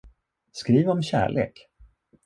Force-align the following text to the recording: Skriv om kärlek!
Skriv 0.51 0.87
om 0.89 1.01
kärlek! 1.03 1.69